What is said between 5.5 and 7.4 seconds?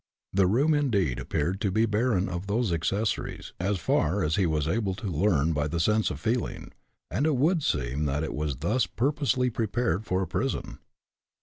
by the sense of feeling, and it